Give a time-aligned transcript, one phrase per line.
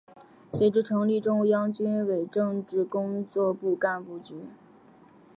[0.51, 4.45] 随之成立中央军委政治工作部干部局。